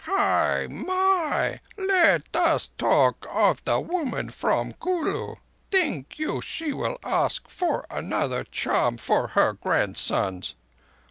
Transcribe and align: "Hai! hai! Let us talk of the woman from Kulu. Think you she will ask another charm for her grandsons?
"Hai! 0.05 0.67
hai! 0.87 1.61
Let 1.77 2.35
us 2.35 2.69
talk 2.69 3.27
of 3.29 3.63
the 3.65 3.79
woman 3.79 4.31
from 4.31 4.73
Kulu. 4.73 5.35
Think 5.69 6.17
you 6.17 6.41
she 6.41 6.73
will 6.73 6.97
ask 7.03 7.47
another 7.91 8.43
charm 8.45 8.97
for 8.97 9.27
her 9.27 9.53
grandsons? 9.53 10.55